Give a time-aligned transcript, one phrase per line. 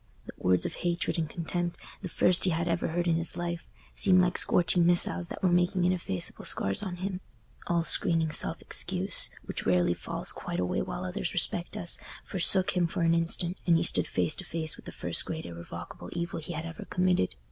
[0.25, 4.35] The words of hatred and contempt—the first he had ever heard in his life—seemed like
[4.35, 7.21] scorching missiles that were making ineffaceable scars on him.
[7.67, 12.87] All screening self excuse, which rarely falls quite away while others respect us, forsook him
[12.87, 16.39] for an instant, and he stood face to face with the first great irrevocable evil
[16.39, 17.35] he had ever committed.